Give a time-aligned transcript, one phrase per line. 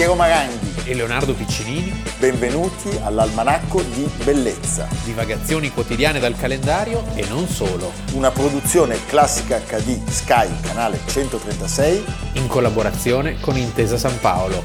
[0.00, 1.92] Piero Maranghi e Leonardo Piccinini.
[2.18, 4.88] Benvenuti all'Almanacco di Bellezza.
[5.04, 7.92] Divagazioni quotidiane dal calendario e non solo.
[8.14, 12.04] Una produzione classica HD Sky, canale 136.
[12.36, 14.62] In collaborazione con Intesa San Paolo.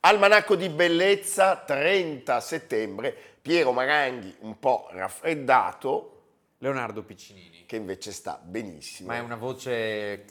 [0.00, 3.14] Almanacco di Bellezza, 30 settembre.
[3.42, 6.22] Piero Maranghi un po' raffreddato,
[6.60, 7.53] Leonardo Piccinini.
[7.66, 9.08] Che invece sta benissimo.
[9.08, 10.24] Ma è una voce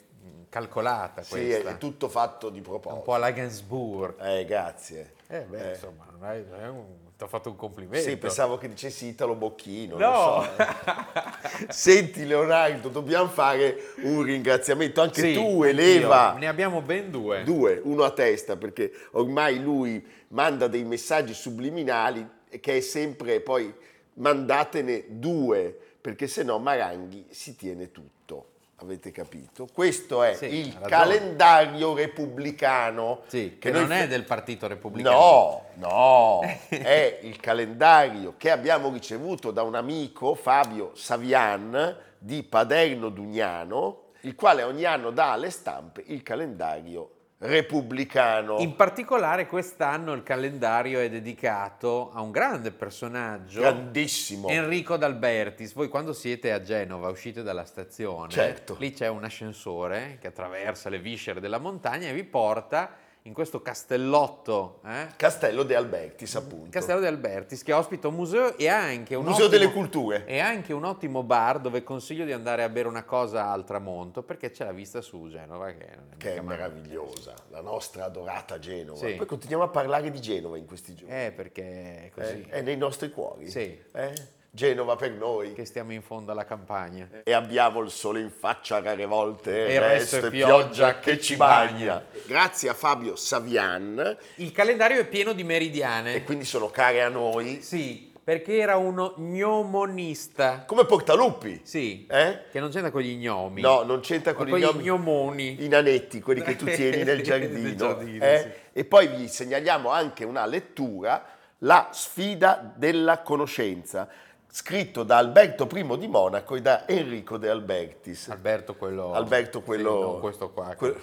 [0.50, 1.70] calcolata Sì, questa.
[1.72, 3.02] è tutto fatto di un proposito.
[3.02, 4.16] po' alla Gainsbourg.
[4.24, 5.14] Eh, grazie.
[5.28, 5.74] Eh beh, Eh.
[5.74, 8.08] insomma, è un- ti ho fatto un complimento.
[8.08, 9.98] Sì, pensavo che dicessi Italo Bocchino.
[9.98, 10.44] No!
[10.44, 10.50] so.
[11.70, 15.02] Senti Leonardo, dobbiamo fare un ringraziamento.
[15.02, 16.28] Anche Sì, tu, Eleva.
[16.30, 16.40] anch'io.
[16.40, 17.44] Ne abbiamo ben due.
[17.44, 22.28] Due, uno a testa, perché ormai lui manda dei messaggi subliminali
[22.60, 23.74] che è sempre poi
[24.16, 28.48] mandatene due, perché se no Maranghi si tiene tutto.
[28.78, 29.70] Avete capito?
[29.72, 30.90] Questo è Sì, il ragione.
[30.90, 33.22] calendario repubblicano.
[33.28, 35.16] Sì, che, noi non è del Partito Repubblicano.
[35.16, 43.08] No, no, è il calendario che abbiamo ricevuto da un amico, Fabio Savian, di Paderno
[43.08, 47.12] Dugnano, il quale ogni anno dà alle stampe il calendario
[47.44, 48.60] repubblicano.
[48.60, 54.48] In particolare quest'anno il calendario è dedicato a un grande personaggio, Grandissimo.
[54.48, 55.74] Enrico D'Albertis.
[55.74, 58.78] Voi quando siete a Genova, uscite dalla stazione, Certo.
[58.80, 62.90] lì c'è un ascensore che attraversa le viscere della montagna e vi porta
[63.26, 65.08] in questo castellotto, eh?
[65.16, 66.70] Castello De Albertis, appunto.
[66.72, 70.26] Castello di Albertis, che ospita un museo e anche un Museo ottimo- delle Culture.
[70.26, 74.24] E anche un ottimo bar dove consiglio di andare a bere una cosa al tramonto
[74.24, 78.98] perché c'è la vista su Genova che, è Che è meravigliosa, la nostra adorata Genova.
[79.00, 79.14] Sì.
[79.14, 81.16] Poi continuiamo a parlare di Genova in questi giorni.
[81.16, 82.46] Eh, perché è così.
[82.50, 83.50] Eh, È nei nostri cuori.
[83.50, 83.80] Sì.
[83.94, 84.14] Eh?
[84.58, 85.54] Genova per noi.
[85.54, 87.08] che stiamo in fondo alla campagna.
[87.24, 91.36] e abbiamo il sole in faccia rare volte E il resto è pioggia che ci
[91.36, 92.06] bagna.
[92.28, 96.14] Grazie a Fabio Savian Il calendario è pieno di meridiane.
[96.14, 100.66] e quindi sono care a noi Sì, perché era uno gnomonista.
[100.68, 101.62] come Portaluppi.
[101.64, 102.42] Sì, Eh?
[102.52, 103.60] che non c'entra con gli gnomi.
[103.60, 104.84] No, non c'entra con con i gli gnomi.
[104.84, 105.64] gnomoni.
[105.66, 107.76] I nanetti, quelli che tu tieni nel Nel giardino.
[107.76, 108.38] giardino, eh?
[108.72, 108.80] sì.
[108.80, 111.26] E poi vi segnaliamo anche una lettura,
[111.64, 114.08] La sfida della conoscenza,
[114.56, 118.30] scritto da Alberto I di Monaco e da Enrico de Albertis.
[118.30, 119.12] Alberto quello...
[119.14, 120.14] Alberto quello...
[120.14, 120.96] Sì, questo qua, que-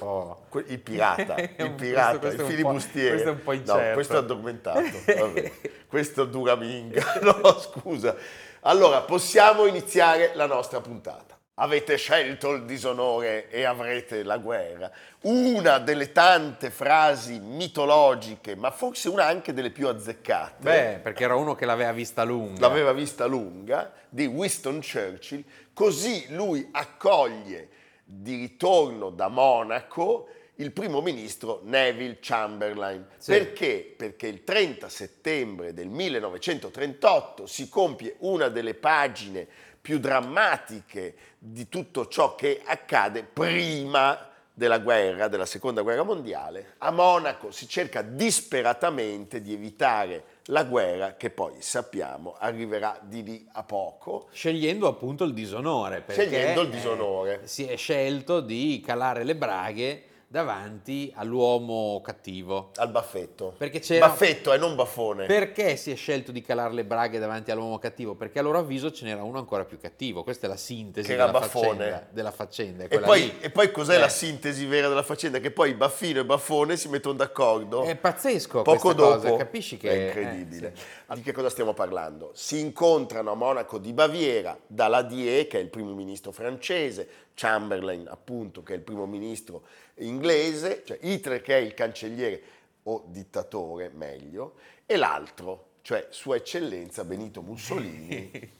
[0.48, 3.10] que- il pirata, il pirata, questo- questo il è un po'- filibustiere.
[3.10, 3.94] questo è un po' No, incerto.
[3.94, 4.80] questo è addormentato.
[5.18, 5.52] vabbè.
[5.88, 7.02] questo dura minga.
[7.22, 8.14] No, scusa.
[8.60, 11.36] Allora, possiamo iniziare la nostra puntata.
[11.62, 14.90] Avete scelto il disonore e avrete la guerra.
[15.24, 20.62] Una delle tante frasi mitologiche, ma forse una anche delle più azzeccate.
[20.62, 22.66] Beh, perché era uno che l'aveva vista lunga.
[22.66, 25.44] l'aveva vista lunga, di Winston Churchill,
[25.74, 27.68] così lui accoglie
[28.04, 30.28] di ritorno da Monaco
[30.60, 33.06] il primo ministro Neville Chamberlain.
[33.16, 33.32] Sì.
[33.32, 33.94] Perché?
[33.96, 39.46] Perché il 30 settembre del 1938 si compie una delle pagine
[39.80, 46.74] più drammatiche di tutto ciò che accade prima della guerra, della seconda guerra mondiale.
[46.78, 53.48] A Monaco si cerca disperatamente di evitare la guerra che poi sappiamo arriverà di lì
[53.52, 54.28] a poco.
[54.32, 56.04] Scegliendo appunto il disonore.
[56.06, 57.40] Scegliendo il eh, disonore.
[57.44, 60.04] si è scelto di calare le braghe
[60.40, 62.70] davanti all'uomo cattivo.
[62.76, 63.52] Al baffetto.
[63.58, 65.26] Perché c'era- Baffetto e non baffone.
[65.26, 68.14] Perché si è scelto di calare le braghe davanti all'uomo cattivo?
[68.14, 70.22] Perché a loro avviso ce n'era uno ancora più cattivo.
[70.22, 72.06] Questa è la sintesi Che della faccenda.
[72.12, 73.98] Della faccenda E poi, e poi cos'è Eh.
[73.98, 75.40] la sintesi vera della faccenda?
[75.40, 77.82] Che poi Baffino e Baffone si mettono d'accordo.
[77.82, 79.14] È pazzesco Poco dopo.
[79.14, 79.90] cosa, capisci che...
[79.90, 80.72] È incredibile.
[81.08, 82.30] eh, Di che cosa stiamo parlando?
[82.34, 87.08] Si incontrano a Monaco di Baviera Daladier, che è il primo ministro francese,
[87.40, 89.62] Chamberlain, appunto, che è il primo ministro
[89.94, 92.42] inglese, cioè Hitler, che è il cancelliere
[92.82, 98.58] o dittatore, meglio, e l'altro, cioè Sua Eccellenza Benito Mussolini.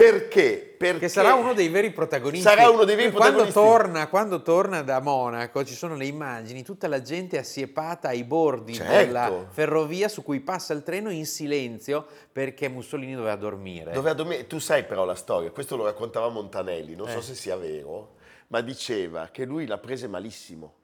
[0.00, 0.74] Perché?
[0.78, 2.46] Perché Che sarà uno dei veri protagonisti.
[2.46, 3.60] Sarà uno dei veri quando protagonisti.
[3.82, 8.72] Torna, quando torna da Monaco ci sono le immagini, tutta la gente assiepata ai bordi
[8.74, 8.92] Certo.
[8.92, 13.92] della ferrovia su cui passa il treno in silenzio perché Mussolini doveva dormire.
[13.92, 14.46] Doveva dormire.
[14.46, 17.22] Tu sai però la storia, questo lo raccontava Montanelli, non so Eh.
[17.22, 18.14] se sia vero,
[18.46, 20.76] ma diceva che lui la prese malissimo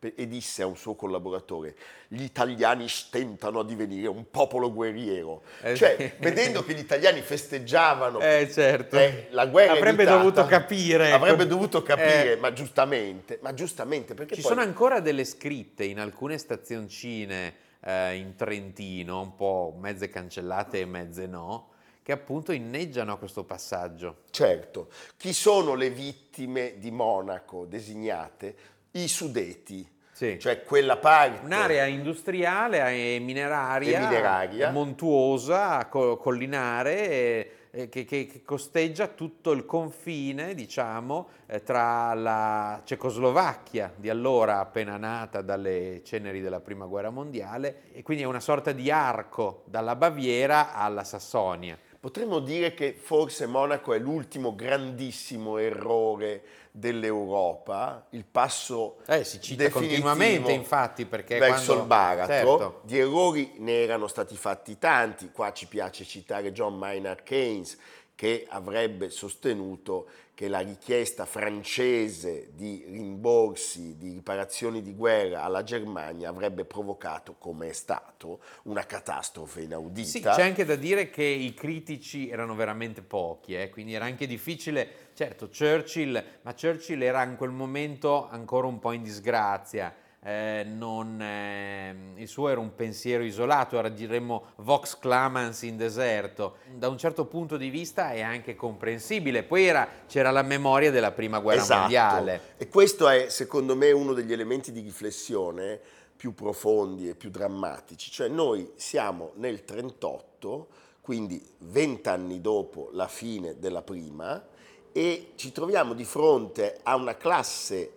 [0.00, 1.74] e disse a un suo collaboratore,
[2.06, 5.42] gli italiani stentano a divenire un popolo guerriero.
[5.62, 6.12] Eh, cioè, sì.
[6.22, 8.96] vedendo che gli italiani festeggiavano Eh certo.
[8.96, 11.10] eh, la guerra Avrebbe evitata, dovuto capire.
[11.10, 12.36] Avrebbe dovuto capire, Eh.
[12.36, 14.50] ma giustamente, ma giustamente, perché Ci poi...
[14.50, 20.84] sono ancora delle scritte in alcune stazioncine eh, in Trentino, un po' mezze cancellate e
[20.84, 21.76] mezze no, che
[22.08, 24.22] che appunto inneggiano a questo passaggio.
[24.30, 28.56] Certo, chi sono le vittime di Monaco designate?
[29.02, 30.38] I Sudeti, Sì.
[30.40, 32.80] cioè quella parte Un'area industriale
[33.14, 34.70] e mineraria, E mineraria.
[34.70, 42.12] montuosa, co- collinare, e- e che, che- che costeggia tutto il confine, diciamo, eh, tra
[42.14, 48.26] la Cecoslovacchia di allora appena nata dalle ceneri della Prima Guerra Mondiale e quindi è
[48.26, 51.78] una sorta di arco dalla Baviera alla Sassonia.
[52.00, 56.42] Potremmo dire che forse Monaco è l'ultimo grandissimo errore
[56.78, 62.32] dell'Europa, il passo Eh, si cita continuamente, infatti, perché verso quando- il baratro.
[62.58, 62.80] Certo.
[62.84, 67.76] Di errori ne erano stati fatti tanti, qua ci piace citare John Maynard Keynes
[68.14, 70.06] che avrebbe sostenuto
[70.38, 77.70] che la richiesta francese di rimborsi, di riparazioni di guerra alla Germania avrebbe provocato, come
[77.70, 80.06] è stato, una catastrofe inaudita.
[80.06, 84.28] Sì, c'è anche da dire che i critici erano veramente pochi, eh, quindi era anche
[84.28, 90.64] difficile, certo Churchill, ma Churchill era in quel momento ancora un po' in disgrazia, eh,
[90.66, 96.88] non, ehm, il suo era un pensiero isolato, era diremmo vox clamans in deserto, da
[96.88, 101.38] un certo punto di vista è anche comprensibile, poi era- c'era la memoria della prima
[101.38, 101.80] guerra Esatto.
[101.80, 102.40] mondiale.
[102.56, 105.80] E questo è, secondo me, uno degli elementi di riflessione
[106.16, 108.10] più profondi e più drammatici.
[108.10, 110.66] Cioè noi siamo nel 38,
[111.00, 114.44] quindi vent'anni dopo la fine della prima,
[114.90, 117.88] e ci troviamo di fronte a una classe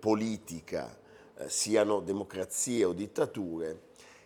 [0.00, 0.96] politica,
[1.38, 3.82] eh, siano democrazie o dittature,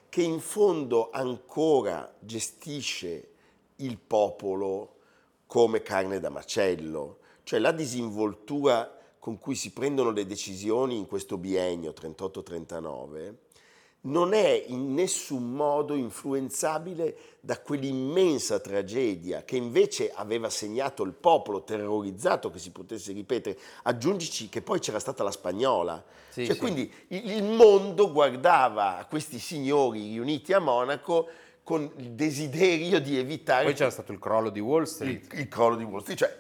[0.08, 3.28] che in fondo ancora gestisce
[3.76, 4.96] il popolo
[5.46, 11.36] come carne da macello, cioè la disinvoltura con cui si prendono le decisioni in questo
[11.36, 13.34] biennio 38-39
[14.02, 21.62] non è in nessun modo influenzabile da quell'immensa tragedia che invece aveva segnato il popolo
[21.64, 23.58] terrorizzato che si potesse ripetere.
[23.82, 26.02] Aggiungici che poi c'era stata la spagnola.
[26.30, 26.60] Sì, Cioè, sì.
[26.60, 31.28] Quindi il mondo guardava questi signori riuniti a Monaco
[31.62, 35.32] con il desiderio di evitare Poi c'era stato il crollo di Wall Street.
[35.32, 36.38] il, il crollo di Wall Street, cioè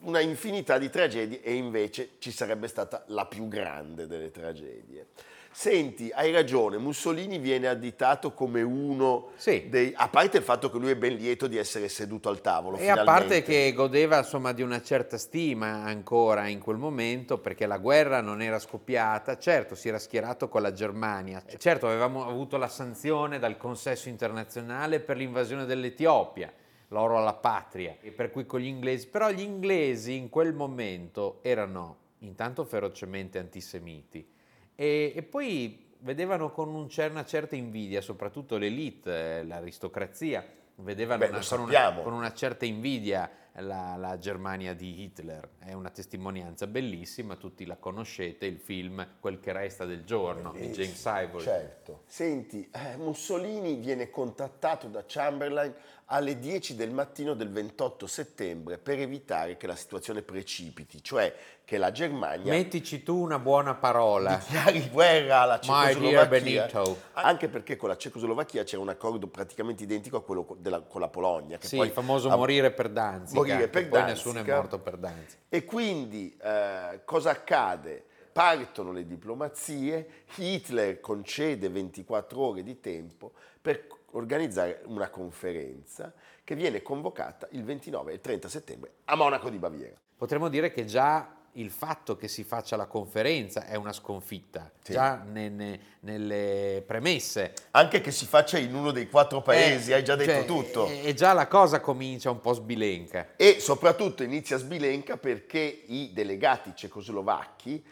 [0.00, 5.08] una infinità di tragedie e invece ci sarebbe stata la più grande delle tragedie.
[5.58, 9.68] Senti, hai ragione, Mussolini viene additato come uno Sì.
[9.68, 9.92] dei...
[9.92, 12.76] a parte il fatto che lui è ben lieto di essere seduto al tavolo.
[12.76, 13.04] E a finalmente.
[13.04, 18.20] parte che godeva insomma di una certa stima ancora in quel momento perché la guerra
[18.20, 23.40] non era scoppiata, certo si era schierato con la Germania, certo avevamo avuto la sanzione
[23.40, 26.52] dal consesso internazionale per l'invasione dell'Etiopia,
[26.86, 31.40] l'oro alla patria, e per cui con gli inglesi, però gli inglesi in quel momento
[31.42, 34.36] erano intanto ferocemente antisemiti
[34.80, 40.46] e, e poi vedevano con un una certa invidia, soprattutto l'elite, eh, l'aristocrazia,
[40.76, 45.48] vedevano Beh, una- con, una, con una certa invidia la, la Germania di Hitler.
[45.58, 50.68] È una testimonianza bellissima, tutti la conoscete, il film Quel che resta del giorno di
[50.68, 51.42] James Ivory.
[51.42, 52.02] Certo.
[52.06, 59.00] Senti, eh, Mussolini viene contattato da Chamberlain alle 10 del mattino del 28 settembre per
[59.00, 61.34] evitare che la situazione precipiti, cioè
[61.68, 64.36] che la Germania Mettici tu una buona parola.
[64.36, 66.70] dichiari guerra alla Cecoslovacchia,
[67.12, 71.08] anche perché con la Cecoslovacchia c'era un accordo praticamente identico a quello della- con la
[71.08, 71.58] Polonia.
[71.58, 73.38] Che Sì, poi il famoso ha- morire per Danzica.
[73.38, 74.56] Morire per poi nessuno è Danzica.
[74.56, 75.42] morto per Danzica.
[75.50, 78.06] E quindi eh, cosa accade?
[78.32, 86.80] Partono le diplomazie, Hitler concede 24 ore di tempo per organizzare una conferenza che viene
[86.80, 89.96] convocata il 29 e il 30 settembre a Monaco di Baviera.
[90.16, 94.92] Potremmo dire che già il fatto che si faccia la conferenza è una sconfitta, Sì.
[94.92, 97.52] già ne- ne- nelle premesse.
[97.72, 100.86] Anche che si faccia in uno dei quattro paesi, Eh, hai già detto cioè, tutto.
[100.86, 103.28] E, già la cosa comincia un po' sbilenca.
[103.36, 107.84] E soprattutto inizia Sbilenca perché i delegati cecoslovacchi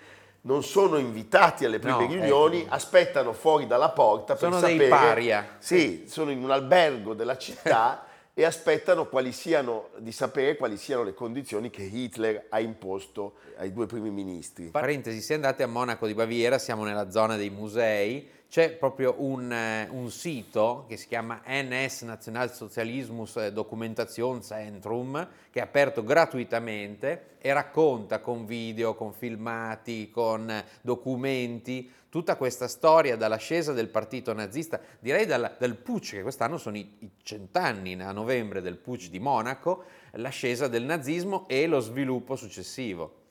[0.42, 2.74] non sono invitati alle prime No, riunioni, ecco.
[2.74, 4.88] aspettano fuori dalla porta per Sono dei sapere...
[4.88, 5.56] paria.
[5.58, 8.04] Sì, sono in un albergo della città
[8.38, 13.86] e aspettano siano, di sapere quali siano le condizioni che Hitler ha imposto ai due
[13.86, 14.66] primi ministri.
[14.66, 19.52] Parentesi, se andate a Monaco di Baviera, siamo nella zona dei musei, c'è proprio un,
[19.52, 28.20] eh, un sito che si chiama NS Nationalsozialismus Dokumentationszentrum che è aperto gratuitamente e racconta
[28.20, 35.26] con video, con filmati, con eh, documenti tutta questa storia dall'ascesa del partito nazista, direi
[35.26, 39.84] dal, dal Putsch, che quest'anno sono i, i cent'anni a novembre del Putsch di Monaco,
[40.12, 43.24] l'ascesa del nazismo e lo sviluppo successivo.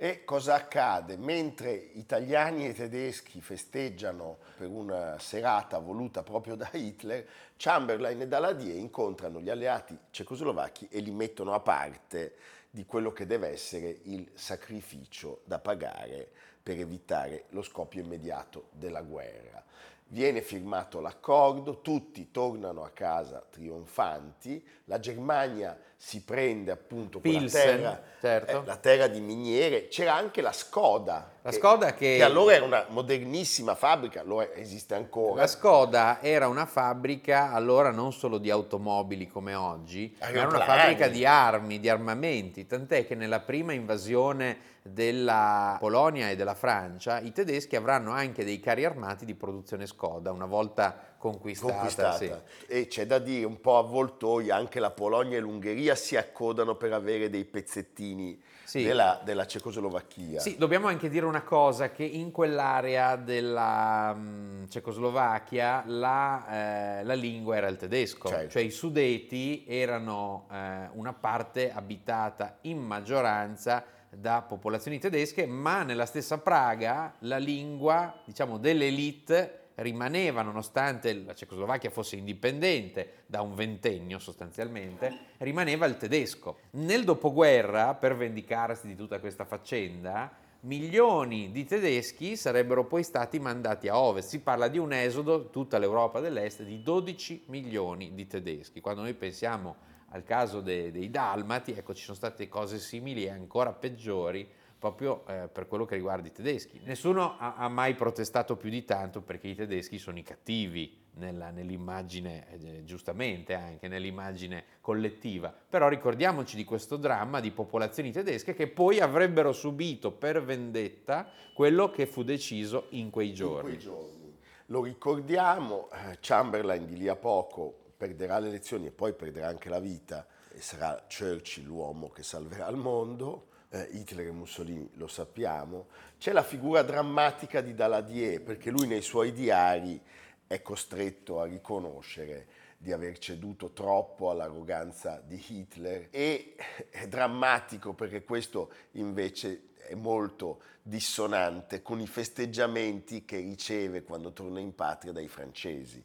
[0.00, 1.16] E cosa accade?
[1.16, 7.26] Mentre italiani e tedeschi festeggiano per una serata voluta proprio da Hitler,
[7.56, 12.36] Chamberlain e Daladier incontrano gli alleati cecoslovacchi e li mettono a parte
[12.70, 16.30] di quello che deve essere il sacrificio da pagare
[16.62, 19.64] per evitare lo scoppio immediato della guerra.
[20.10, 28.02] Viene firmato l'accordo, tutti tornano a casa trionfanti, la Germania si prende appunto Pilsen, terra,
[28.20, 28.62] certo.
[28.62, 32.64] eh, la terra di miniere, c'era anche la Skoda, La Skoda che- che allora era
[32.64, 35.40] una modernissima fabbrica, allora esiste ancora.
[35.40, 40.52] La Skoda era una fabbrica allora non solo di automobili come oggi, ma era una
[40.58, 40.80] Aeroplani.
[40.80, 47.18] fabbrica di armi, di armamenti, tant'è che nella prima invasione della Polonia e della Francia
[47.18, 51.72] i tedeschi avranno anche dei carri armati di produzione Skoda una volta conquistata.
[51.72, 52.16] conquistata.
[52.16, 52.32] sì.
[52.66, 56.92] E c'è da dire un po' avvoltoia, anche la Polonia e l'Ungheria si accodano per
[56.92, 58.84] avere dei pezzettini Sì.
[58.84, 60.40] della, della Cecoslovacchia.
[60.40, 67.14] Sì, dobbiamo anche dire una cosa, che in quell'area della mm, Cecoslovacchia la, eh, la
[67.14, 68.50] lingua era il tedesco, Certo.
[68.50, 76.06] cioè i Sudeti erano eh, una parte abitata in maggioranza da popolazioni tedesche, ma nella
[76.06, 84.18] stessa Praga la lingua, diciamo, dell'elite rimaneva, nonostante la Cecoslovacchia fosse indipendente da un ventennio
[84.18, 86.58] sostanzialmente, rimaneva il tedesco.
[86.70, 90.30] Nel dopoguerra, per vendicarsi di tutta questa faccenda,
[90.60, 94.30] milioni di tedeschi sarebbero poi stati mandati a ovest.
[94.30, 98.80] Si parla di un esodo, tutta l'Europa dell'Est, di 12 milioni di tedeschi.
[98.80, 99.76] Quando noi pensiamo
[100.10, 105.26] al caso de- dei dalmati, ecco, ci sono state cose simili e ancora peggiori proprio
[105.26, 106.80] eh, per quello che riguarda i tedeschi.
[106.84, 111.50] Nessuno ha, ha mai protestato più di tanto perché i tedeschi sono i cattivi nella-
[111.50, 118.68] nell'immagine, eh, giustamente anche nell'immagine collettiva, però ricordiamoci di questo dramma di popolazioni tedesche che
[118.68, 123.70] poi avrebbero subito per vendetta quello che fu deciso in quei in giorni.
[123.70, 124.36] quei giorni.
[124.66, 129.68] Lo ricordiamo, eh, Chamberlain di lì a poco perderà le elezioni e poi perderà anche
[129.68, 133.47] la vita e sarà Churchill l'uomo che salverà il mondo.
[133.70, 135.88] Eh, Hitler e Mussolini lo sappiamo.
[136.18, 140.00] C'è la figura drammatica di Daladier perché lui nei suoi diari
[140.46, 142.46] è costretto a riconoscere
[142.78, 146.54] di aver ceduto troppo all'arroganza di Hitler e
[146.88, 154.60] è drammatico perché questo invece è molto dissonante con i festeggiamenti che riceve quando torna
[154.60, 156.02] in patria dai francesi.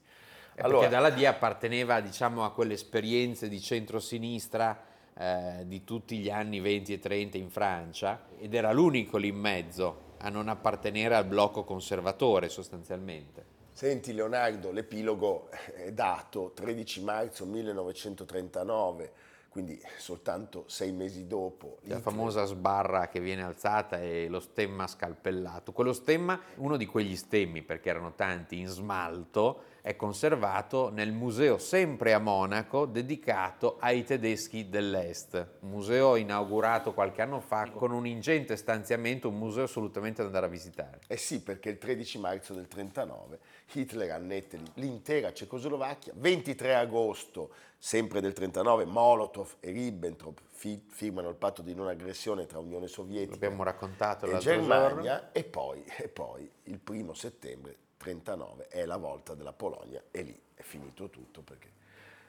[0.55, 6.29] Eh, Perché dalla D apparteneva diciamo, a quelle esperienze di centrosinistra eh, di tutti gli
[6.29, 11.15] anni 20 e 30 in Francia ed era l'unico lì in mezzo a non appartenere
[11.15, 13.51] al blocco conservatore sostanzialmente.
[13.73, 19.11] Senti Leonardo, l'epilogo è dato 13 marzo 1939,
[19.49, 21.79] quindi soltanto sei mesi dopo.
[21.85, 25.71] La famosa sbarra che viene alzata e lo stemma scalpellato.
[25.71, 31.57] Quello stemma, uno di quegli stemmi, perché erano tanti, in smalto, è conservato nel museo
[31.57, 35.33] sempre a Monaco dedicato ai tedeschi dell'Est.
[35.59, 40.45] Un museo inaugurato qualche anno fa con un ingente stanziamento, un museo assolutamente da andare
[40.45, 41.01] a visitare.
[41.05, 43.39] Eh sì, perché il 13 marzo del 39
[43.73, 51.35] Hitler annette l'intera Cecoslovacchia, 23 agosto, sempre del 39, Molotov e Ribbentrop fi- firmano il
[51.35, 55.29] patto di non aggressione tra Unione Sovietica e Germania giorno.
[55.33, 60.41] e poi, e poi il primo settembre 39 è la volta della Polonia e lì
[60.53, 61.71] è finito tutto perché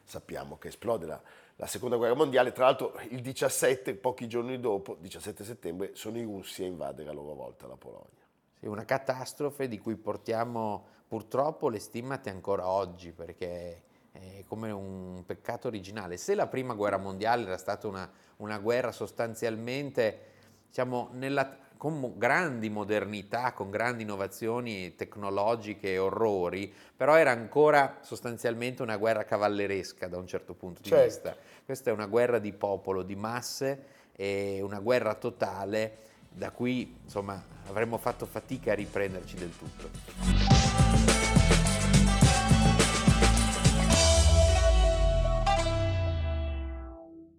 [0.04, 1.21] sappiamo che esplode la,
[1.57, 6.23] la seconda guerra mondiale, tra l'altro il 17, pochi giorni dopo, 17 settembre, sono i
[6.23, 8.23] russi a invadere a loro volta la Polonia.
[8.59, 15.25] Sì, una catastrofe di cui portiamo purtroppo le stimmate ancora oggi, perché è come un
[15.26, 16.16] peccato originale.
[16.16, 20.21] Se la prima guerra mondiale era stata una, una guerra sostanzialmente,
[20.69, 28.83] diciamo, nella, con grandi modernità, con grandi innovazioni tecnologiche e orrori, però era ancora sostanzialmente
[28.83, 31.04] una guerra cavalleresca da un certo punto di Certo.
[31.04, 31.37] vista.
[31.64, 35.99] Questa è una guerra di popolo, di masse, e una guerra totale
[36.31, 39.90] da cui insomma avremmo fatto fatica a riprenderci del tutto.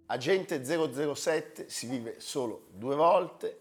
[0.07, 3.59] Agente 007 si vive solo due volte.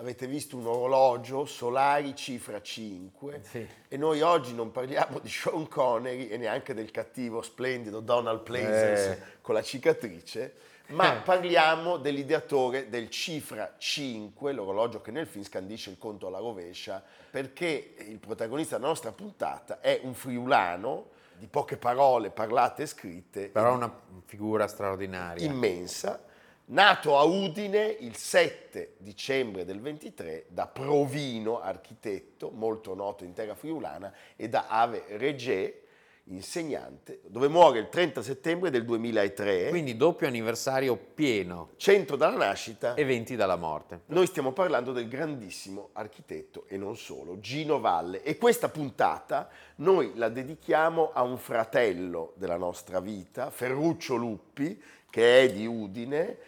[0.00, 3.66] Avete visto un orologio Solari cifra 5 Sì.
[3.86, 9.10] e noi oggi non parliamo di Sean Connery e neanche del cattivo splendido Donald Pleasence
[9.10, 9.22] Eh.
[9.42, 10.54] con la cicatrice,
[10.88, 11.20] ma Eh.
[11.20, 17.94] parliamo dell'ideatore del cifra 5, l'orologio che nel film scandisce il conto alla rovescia, perché
[17.98, 23.74] il protagonista della nostra puntata è un friulano di poche parole parlate e scritte, Però
[23.74, 25.44] una figura straordinaria.
[25.44, 26.24] immensa,
[26.70, 33.54] nato a Udine il 7 dicembre del 23 da Provino, architetto molto noto in terra
[33.54, 35.82] friulana, e da Ave Regé,
[36.24, 39.68] insegnante, dove muore il 30 settembre del 2003.
[39.70, 41.70] Quindi doppio anniversario pieno.
[41.76, 44.02] 100 dalla nascita e 20 dalla morte.
[44.06, 48.22] Noi stiamo parlando del grandissimo architetto e non solo, Gino Valle.
[48.22, 55.42] E questa puntata noi la dedichiamo a un fratello della nostra vita, Ferruccio Luppi, che
[55.42, 56.38] è di Udine.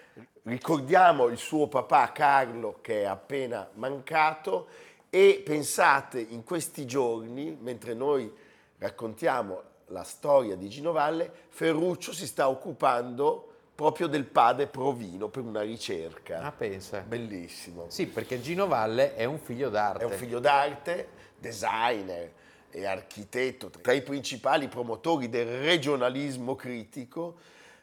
[0.44, 4.66] Ricordiamo il suo papà Carlo che è appena mancato
[5.08, 8.32] e pensate in questi giorni, mentre noi
[8.78, 15.44] raccontiamo la storia di Gino Valle, Ferruccio si sta occupando proprio del padre Provino per
[15.44, 16.40] una ricerca.
[16.40, 17.00] Ah, pensa.
[17.00, 17.84] Bellissimo.
[17.88, 20.02] Sì, perché Gino Valle è un figlio d'arte.
[20.02, 21.08] È un figlio d'arte,
[21.38, 22.32] designer
[22.70, 27.36] e architetto, tra i principali promotori del regionalismo critico.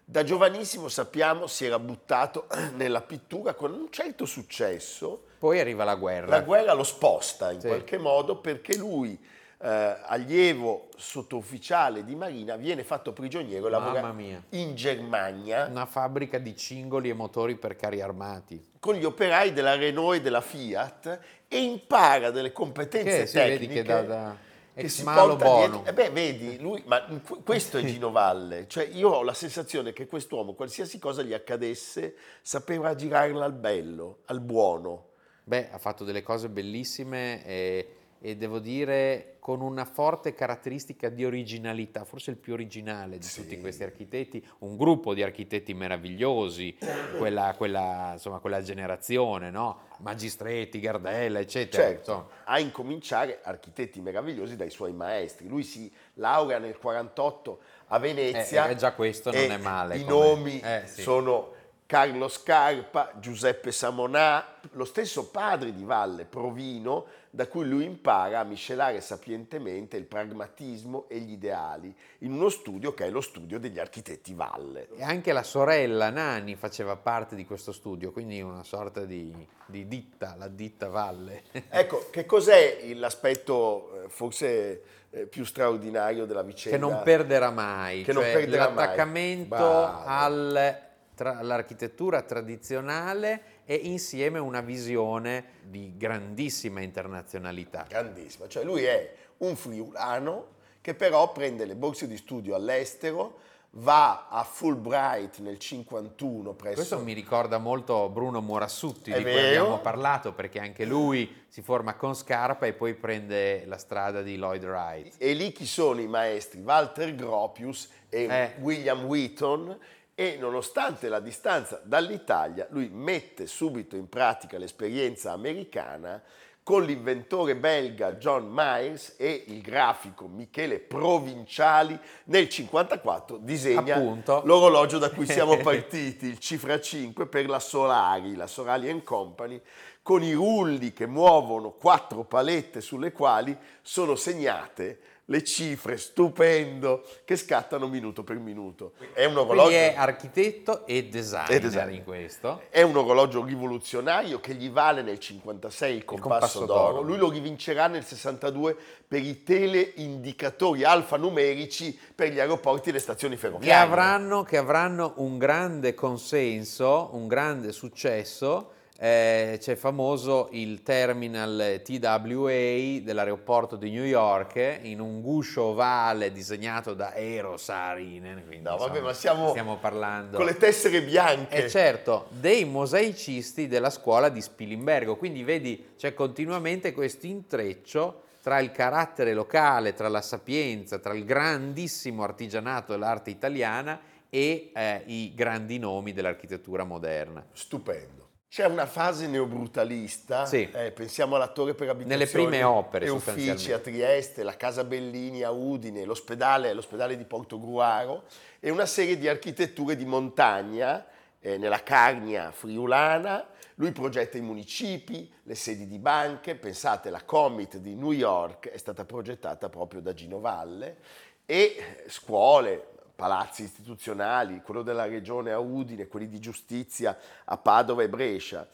[0.10, 5.26] Da giovanissimo sappiamo si era buttato nella pittura con un certo successo.
[5.38, 6.30] Poi arriva la guerra.
[6.30, 7.68] La guerra lo sposta in sì.
[7.68, 9.16] qualche modo perché lui
[9.62, 14.16] eh, allievo sottufficiale di Marina, viene fatto prigioniero e lavora
[14.50, 15.68] in Germania.
[15.70, 18.70] Una fabbrica di cingoli e motori per carri armati.
[18.80, 23.52] Con gli operai della Renault e della Fiat e impara delle competenze che, tecniche.
[23.52, 24.36] Sì, vedi che da, da
[24.82, 25.86] che si porta dietro.
[25.86, 27.06] E beh, vedi, lui, ma
[27.44, 28.68] questo è Gino Valle.
[28.68, 34.20] Cioè, io ho la sensazione che quest'uomo, qualsiasi cosa gli accadesse, sapeva girarla al bello,
[34.26, 35.08] al buono.
[35.44, 41.26] Beh, ha fatto delle cose bellissime e e devo dire con una forte caratteristica di
[41.26, 43.42] originalità, forse il più originale di sì.
[43.42, 46.78] tutti questi architetti, un gruppo di architetti meravigliosi,
[47.18, 49.88] quella, quella, insomma, quella generazione, no?
[50.00, 51.84] Magistretti, Gardella, eccetera.
[51.84, 55.48] Certo, a incominciare architetti meravigliosi dai suoi maestri.
[55.48, 58.68] Lui si laurea nel 48 a Venezia.
[58.68, 59.98] Eh, eh, già questo non è male.
[59.98, 60.14] I come...
[60.14, 61.02] nomi eh, sì.
[61.02, 61.58] sono
[61.90, 68.44] Carlo Scarpa, Giuseppe Samonà, lo stesso padre di Valle, Provino, da cui lui impara a
[68.44, 73.80] miscelare sapientemente il pragmatismo e gli ideali in uno studio che è lo studio degli
[73.80, 74.90] architetti Valle.
[74.96, 79.34] E anche la sorella Nani faceva parte di questo studio, quindi una sorta di,
[79.66, 81.42] di ditta, la ditta Valle.
[81.70, 86.78] ecco, che cos'è l'aspetto eh, forse eh, più straordinario della vicenda?
[86.78, 90.04] Che non perderà mai, che cioè non perderà l'attaccamento mai.
[90.06, 90.88] al
[91.20, 97.86] tra l'architettura tradizionale e insieme una visione di grandissima internazionalità.
[97.90, 100.46] Grandissima, cioè lui è un friulano
[100.80, 103.38] che però prende le borse di studio all'estero,
[103.72, 106.76] va a Fulbright nel 51 presso...
[106.76, 109.38] Questo mi ricorda molto Bruno Morassutti, è di vero.
[109.38, 114.22] cui abbiamo parlato, perché anche lui si forma con Scarpa e poi prende la strada
[114.22, 115.16] di Lloyd Wright.
[115.18, 116.62] E lì chi sono i maestri?
[116.62, 118.54] Walter Gropius e eh.
[118.62, 119.78] William Wheaton,
[120.20, 126.22] e nonostante la distanza dall'Italia, lui mette subito in pratica l'esperienza americana
[126.62, 131.94] con l'inventore belga John Myers e il grafico Michele Provinciali
[132.26, 134.42] nel 1954 disegna Appunto.
[134.44, 139.62] l'orologio da cui siamo partiti, il cifra 5 per la Solari, la Solari Company,
[140.02, 147.36] con i rulli che muovono quattro palette sulle quali sono segnate le cifre, stupendo, che
[147.36, 148.94] scattano minuto per minuto.
[149.14, 149.70] È un orologio...
[149.70, 152.62] Quindi è architetto e designer, e designer, in questo.
[152.70, 156.94] È un orologio rivoluzionario che gli vale nel 56 il compasso, il compasso d'oro.
[156.94, 157.02] d'oro.
[157.04, 158.76] Lui lo rivincerà nel 62
[159.08, 163.70] per i teleindicatori alfanumerici per gli aeroporti e le stazioni ferroviarie.
[163.70, 171.82] Che avranno, che avranno un grande consenso, un grande successo eh, c'è famoso il terminal
[171.86, 178.44] TWA dell'aeroporto di New York in un guscio ovale disegnato da Eero Saarinen.
[178.46, 181.56] Quindi, no, vabbè, ma siamo stiamo parlando con le tessere bianche.
[181.56, 185.16] E eh, certo, dei mosaicisti della scuola di Spilimbergo.
[185.16, 191.24] Quindi vedi, c'è continuamente questo intreccio tra il carattere locale, tra la sapienza, tra il
[191.24, 193.98] grandissimo artigianato dell'arte italiana
[194.30, 197.46] e eh, i grandi nomi dell'architettura moderna.
[197.54, 198.19] Stupendo.
[198.50, 200.68] C'è una fase neobrutalista, sì.
[200.74, 202.18] eh, pensiamo all'attore per abitazione.
[202.18, 207.26] Nelle prime opere e uffici a Trieste, la Casa Bellini a Udine, l'ospedale, l'ospedale di
[207.26, 208.24] Portogruaro
[208.60, 211.06] e una serie di architetture di montagna
[211.40, 213.48] eh, nella Carnia friulana.
[213.76, 218.78] Lui progetta i municipi, le sedi di banche, pensate la Commit di New York è
[218.78, 220.98] stata progettata proprio da Gino Valle.
[221.46, 222.88] E scuole,
[223.20, 228.66] palazzi istituzionali, quello della regione a Udine, quelli di giustizia a Padova e Brescia.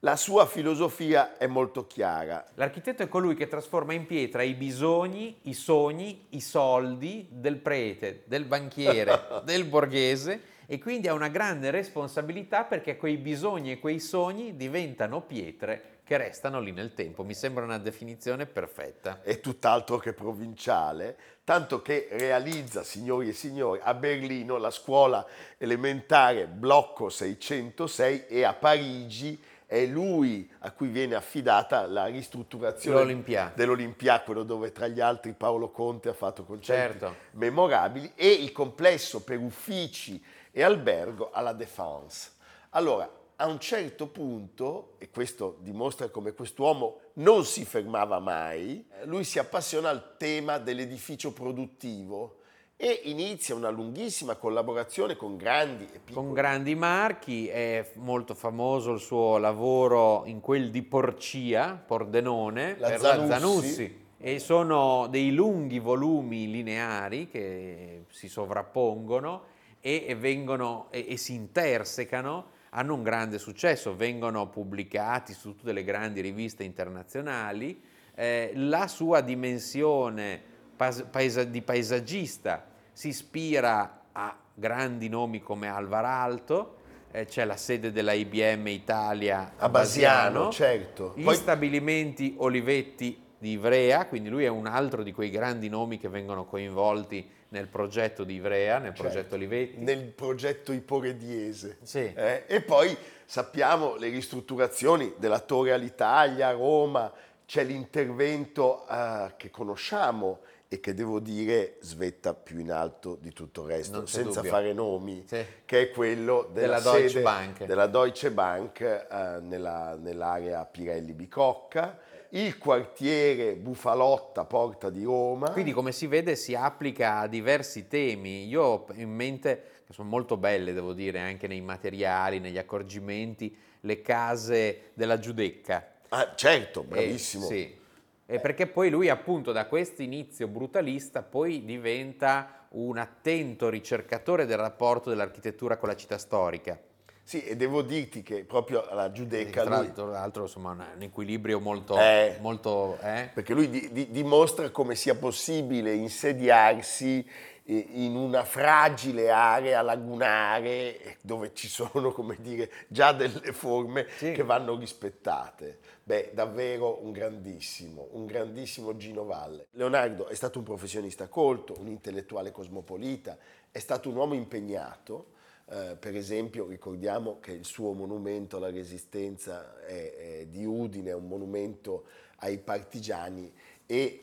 [0.00, 2.44] La sua filosofia è molto chiara.
[2.54, 8.24] L'architetto è colui che trasforma in pietra i bisogni, i sogni, i soldi del prete,
[8.26, 14.00] del banchiere, del borghese e quindi ha una grande responsabilità perché quei bisogni e quei
[14.00, 17.22] sogni diventano pietre che restano lì nel tempo.
[17.22, 19.22] Mi sembra una definizione perfetta.
[19.22, 25.26] È tutt'altro che provinciale, tanto che realizza, signori e signori, a Berlino la scuola
[25.58, 33.52] elementare Blocco 606 e a Parigi è lui a cui viene affidata la ristrutturazione L'Olimpia.
[33.54, 37.16] dell'Olimpia, quello dove tra gli altri Paolo Conte ha fatto concerti Certo.
[37.32, 42.32] memorabili, e il complesso per uffici e albergo alla Défense.
[42.70, 49.24] Allora, a un certo punto, e questo dimostra come quest'uomo non si fermava mai, lui
[49.24, 52.38] si appassiona al tema dell'edificio produttivo
[52.76, 58.92] e inizia una lunghissima collaborazione con grandi e piccoli Con grandi marchi, è molto famoso
[58.92, 63.28] il suo lavoro in quel di Porcia, Pordenone, La per Zanussi.
[63.28, 64.00] la Zanussi.
[64.18, 69.44] E sono dei lunghi volumi lineari che si sovrappongono
[69.80, 75.84] e, vengono e, e si intersecano, hanno un grande successo, vengono pubblicati su tutte le
[75.84, 77.80] grandi riviste internazionali.
[78.14, 80.40] Eh, la sua dimensione
[80.76, 86.76] pas- paesa- di paesaggista si ispira a grandi nomi come Alvar Alto,
[87.10, 91.12] eh, c'è la sede della IBM Italia a Basiano, certo.
[91.16, 95.98] gli Poi- stabilimenti Olivetti di Ivrea, quindi lui è un altro di quei grandi nomi
[95.98, 99.78] che vengono coinvolti nel progetto di Ivrea, nel Certo, progetto Olivetti.
[99.78, 101.76] nel progetto iporediese.
[101.82, 102.12] Sì.
[102.14, 107.12] Eh, e poi sappiamo le ristrutturazioni della Torre all'Italia, a Roma,
[107.46, 113.64] c'è l'intervento eh, che conosciamo e che devo dire svetta più in alto di tutto
[113.64, 114.50] il resto, senza dubbio.
[114.50, 115.44] fare nomi, Sì.
[115.66, 117.64] che è quello della, Della Deutsche Bank.
[117.66, 121.98] della Deutsche Bank eh, nella- nell'area Pirelli-Bicocca,
[122.34, 125.50] il quartiere Bufalotta, Porta di Roma.
[125.50, 128.46] Quindi come si vede si applica a diversi temi.
[128.46, 133.54] Io ho in mente, che sono molto belle devo dire, anche nei materiali, negli accorgimenti,
[133.80, 135.86] le case della Giudecca.
[136.08, 137.46] Ah, certo, Eh, bravissimo.
[137.46, 137.80] sì.
[138.24, 144.56] E perché poi lui appunto da questo inizio brutalista poi diventa un attento ricercatore del
[144.56, 146.80] rapporto dell'architettura con la città storica.
[147.24, 150.70] Sì, e devo dirti che proprio alla E Giudecca tra lui, l'altro, tra l'altro, insomma
[150.72, 151.96] un, un equilibrio molto...
[151.96, 152.36] Eh.
[152.40, 153.30] molto eh?
[153.32, 157.24] perché lui di- di- dimostra come sia possibile insediarsi
[157.64, 164.32] eh, in una fragile area lagunare dove ci sono, come dire, già delle forme Sì.
[164.32, 165.78] che vanno rispettate.
[166.02, 169.68] Beh, davvero un grandissimo, un grandissimo Gino Valle.
[169.70, 173.38] Leonardo è stato un professionista colto, un intellettuale cosmopolita,
[173.70, 175.26] è stato un uomo impegnato.
[175.72, 181.14] Eh, per esempio ricordiamo che il suo monumento alla resistenza è- è di Udine, è
[181.14, 182.04] un monumento
[182.40, 183.50] ai partigiani
[183.86, 184.20] e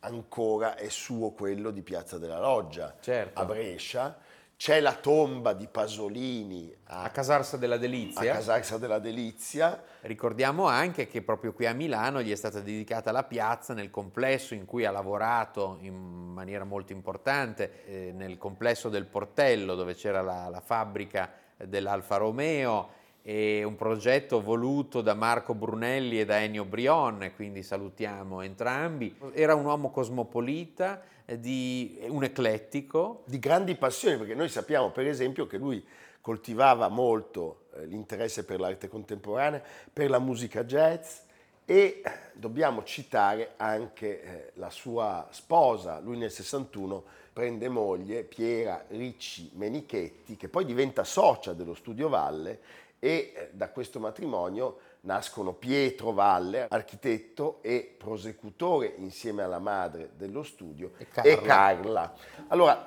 [0.00, 3.40] ancora è suo quello di Piazza della Loggia Certo.
[3.40, 4.16] a Brescia.
[4.56, 8.34] C'è la tomba di Pasolini a, A Casarsa della a Delizia.
[8.34, 9.82] Casarsa della Delizia.
[10.02, 14.54] Ricordiamo anche che proprio qui a Milano gli è stata dedicata la piazza nel complesso
[14.54, 20.22] in cui ha lavorato in maniera molto importante, eh, nel complesso del Portello dove c'era
[20.22, 26.64] la, la fabbrica dell'Alfa Romeo e un progetto voluto da Marco Brunelli e da Ennio
[26.64, 29.16] Brion, quindi salutiamo entrambi.
[29.32, 35.06] Era un uomo cosmopolita, eh, di, un eclettico, di grandi passioni, perché noi sappiamo per
[35.06, 35.84] esempio che lui
[36.20, 41.20] coltivava molto eh, l'interesse per l'arte contemporanea, per la musica jazz
[41.64, 49.50] e dobbiamo citare anche eh, la sua sposa, lui nel 61 prende moglie Piera Ricci
[49.54, 52.60] Menichetti, che poi diventa socia dello Studio Valle
[52.98, 60.42] e eh, da questo matrimonio nascono Pietro Valle, architetto e prosecutore insieme alla madre dello
[60.42, 61.30] studio E Carla.
[61.30, 62.14] e Carla.
[62.48, 62.84] Allora,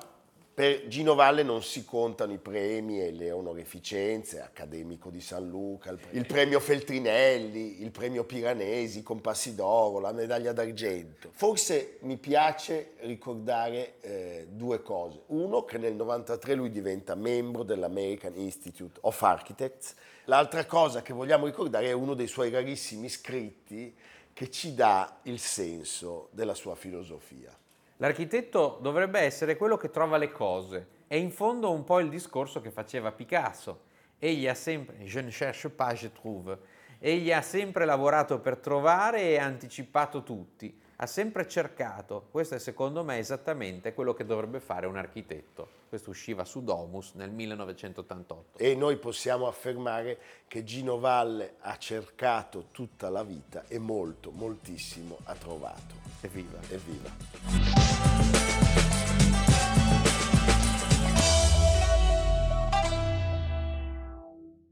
[0.56, 5.90] per Gino Valle non si contano i premi e le onorificenze, accademico di San Luca,
[5.90, 11.28] il- il premio Feltrinelli, il premio Piranesi, i Compassi d'Oro, la medaglia d'argento.
[11.30, 15.24] Forse mi piace ricordare eh, due cose.
[15.26, 19.94] Uno, che nel 93 lui diventa membro dell'American Institute of Architects.
[20.24, 23.94] L'altra cosa che vogliamo ricordare è uno dei suoi rarissimi scritti
[24.32, 27.54] che ci dà il senso della sua filosofia.
[27.98, 30.88] L'architetto dovrebbe essere quello che trova le cose.
[31.06, 33.84] È in fondo un po' il discorso che faceva Picasso.
[34.18, 36.58] Egli ha sempre, je ne cherche pas, je trouve.
[36.98, 40.78] Egli ha sempre lavorato per trovare e anticipato tutti.
[40.96, 42.28] Ha sempre cercato.
[42.30, 45.68] Questo è secondo me esattamente quello che dovrebbe fare un architetto.
[45.88, 48.58] Questo usciva su Domus nel 1988.
[48.58, 55.18] E noi possiamo affermare che Gino Valle ha cercato tutta la vita e molto, moltissimo
[55.24, 55.94] ha trovato.
[56.22, 56.58] Evviva.
[56.70, 57.75] Evviva!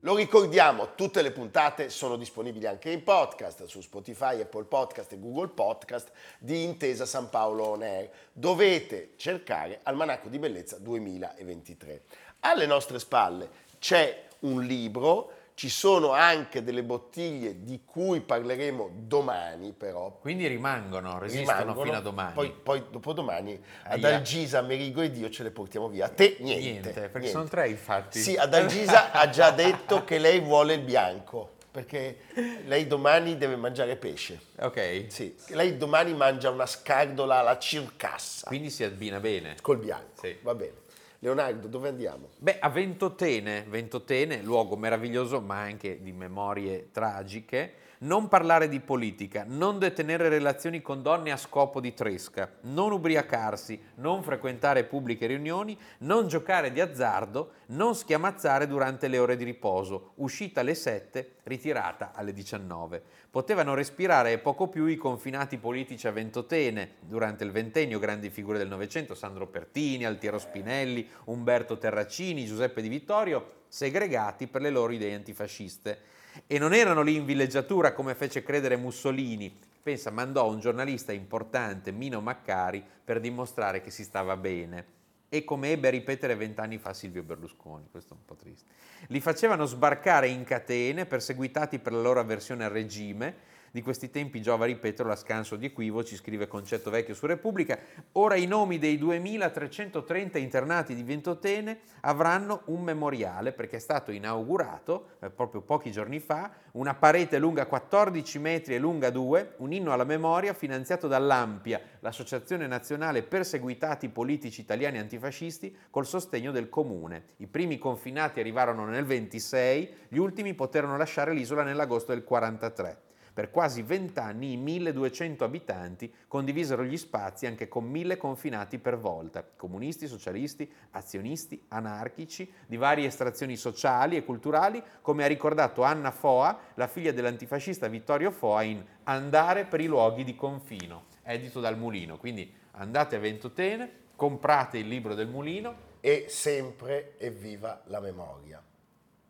[0.05, 5.19] Lo ricordiamo, tutte le puntate sono disponibili anche in podcast su Spotify, Apple Podcast e
[5.19, 8.11] Google Podcast di Intesa San Paolo On Air.
[8.31, 12.03] Dovete cercare Almanacco di Bellezza 2023.
[12.41, 19.73] Alle nostre spalle c'è un libro ci sono anche delle bottiglie di cui parleremo domani,
[19.73, 20.19] però.
[20.21, 22.33] Quindi rimangono, resistono rimangono, fino a domani.
[22.35, 24.17] Poi, poi dopodomani ad Aia.
[24.17, 26.07] Algisa, Merigo ed io ce le portiamo via.
[26.07, 26.63] A te niente.
[26.63, 27.31] Niente, perché niente.
[27.31, 28.19] sono tre infatti.
[28.19, 32.23] Sì, ad Algisa ha già detto che lei vuole il bianco, perché
[32.65, 34.41] lei domani deve mangiare pesce.
[34.59, 39.55] Ok, Sì, lei domani mangia una scardola alla circassa quindi si abbina bene.
[39.63, 40.21] col bianco.
[40.21, 40.37] Sì.
[40.43, 40.83] Va bene.
[41.25, 42.29] Leonardo, dove andiamo?
[42.37, 47.73] Beh, a Ventotene, Ventotene, luogo meraviglioso ma anche di memorie tragiche,
[48.05, 53.81] non parlare di politica, non detenere relazioni con donne a scopo di tresca, non ubriacarsi,
[53.97, 60.13] non frequentare pubbliche riunioni, non giocare di azzardo, non schiamazzare durante le ore di riposo,
[60.17, 63.03] uscita alle 7, ritirata alle 19.
[63.31, 68.69] Potevano respirare poco più i confinati politici a Ventotene, durante il ventennio grandi figure del
[68.69, 75.15] Novecento, Sandro Pertini, Altiero Spinelli, Umberto Terracini, Giuseppe Di Vittorio, segregati per le loro idee
[75.15, 76.14] antifasciste.
[76.47, 79.57] E non erano lì in villeggiatura come fece credere Mussolini.
[79.83, 84.93] Pensa, mandò un giornalista importante, Mino Maccari, per dimostrare che si stava bene.
[85.29, 88.71] E come ebbe a ripetere vent'anni fa Silvio Berlusconi, questo è un po' triste.
[89.09, 93.35] Li facevano sbarcare in catene, perseguitati per la loro avversione al regime.
[93.75, 97.77] Di questi tempi giova ripetere la scanso di equivoci, scrive Concetto Vecchio su Repubblica.
[98.13, 105.17] Ora i nomi dei 2330 internati di Ventotene avranno un memoriale perché è stato inaugurato
[105.19, 109.93] eh, proprio pochi giorni fa una parete lunga 14 metri e lunga 2, un inno
[109.93, 117.25] alla memoria finanziato dall'Ampia, l'Associazione Nazionale Perseguitati Politici Italiani Antifascisti, col sostegno del comune.
[117.39, 123.13] I primi confinati arrivarono nel 26, gli ultimi poterono lasciare l'isola nell'agosto del 43.
[123.35, 129.45] Per quasi vent'anni i 1200 abitanti condivisero gli spazi anche con mille confinati per volta,
[129.57, 136.57] comunisti, socialisti, azionisti, anarchici, di varie estrazioni sociali e culturali, come ha ricordato Anna Foa,
[136.75, 142.19] la figlia dell'antifascista Vittorio Foa in Andare per i luoghi di confino, edito dal Mulino.
[142.19, 148.63] Quindi andate a Ventotene, comprate il libro del Mulino, E sempre evviva la memoria.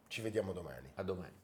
[0.08, 0.90] Ci vediamo domani.
[0.94, 1.43] a domani.